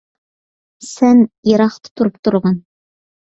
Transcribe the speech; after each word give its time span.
سەن 0.91 1.21
يىراقتا 1.49 1.93
تۇرۇپ 2.01 2.17
تۇرغىن. 2.29 2.57